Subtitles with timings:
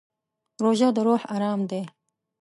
[0.63, 1.81] روژه د روح ارام دی.